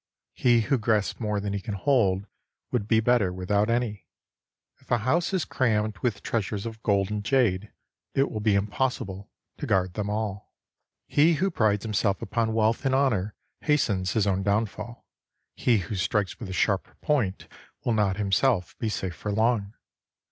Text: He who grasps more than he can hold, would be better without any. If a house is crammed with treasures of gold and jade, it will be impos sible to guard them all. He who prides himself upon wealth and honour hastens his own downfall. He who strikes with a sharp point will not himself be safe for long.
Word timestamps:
He 0.33 0.61
who 0.61 0.79
grasps 0.79 1.19
more 1.19 1.39
than 1.39 1.53
he 1.53 1.59
can 1.61 1.75
hold, 1.75 2.25
would 2.71 2.87
be 2.87 2.99
better 3.01 3.31
without 3.31 3.69
any. 3.69 4.07
If 4.79 4.89
a 4.89 4.97
house 4.97 5.31
is 5.31 5.45
crammed 5.45 5.99
with 5.99 6.23
treasures 6.23 6.65
of 6.65 6.81
gold 6.81 7.11
and 7.11 7.23
jade, 7.23 7.71
it 8.15 8.31
will 8.31 8.39
be 8.39 8.55
impos 8.55 8.97
sible 8.99 9.27
to 9.59 9.67
guard 9.67 9.93
them 9.93 10.09
all. 10.09 10.55
He 11.07 11.33
who 11.33 11.51
prides 11.51 11.83
himself 11.83 12.19
upon 12.19 12.55
wealth 12.55 12.83
and 12.83 12.95
honour 12.95 13.35
hastens 13.59 14.13
his 14.13 14.25
own 14.25 14.41
downfall. 14.41 15.05
He 15.55 15.77
who 15.77 15.93
strikes 15.93 16.39
with 16.39 16.49
a 16.49 16.51
sharp 16.51 16.99
point 17.01 17.47
will 17.85 17.93
not 17.93 18.17
himself 18.17 18.75
be 18.79 18.89
safe 18.89 19.13
for 19.13 19.31
long. 19.31 19.75